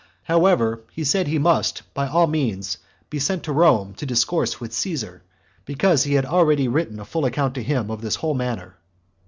However, 0.23 0.81
he 0.91 1.03
said 1.03 1.27
he 1.27 1.37
must, 1.37 1.83
by 1.93 2.07
all 2.07 2.25
means, 2.25 2.79
be 3.11 3.19
sent 3.19 3.43
to 3.43 3.51
Rome 3.53 3.93
to 3.97 4.05
discourse 4.07 4.59
with 4.59 4.73
Caesar, 4.73 5.21
because 5.63 6.05
he 6.05 6.15
had 6.15 6.25
already 6.25 6.67
written 6.67 6.99
a 6.99 7.05
full 7.05 7.23
account 7.23 7.53
to 7.53 7.61
him 7.61 7.91
of 7.91 8.01
this 8.01 8.15
whole 8.15 8.33
matter. 8.33 8.77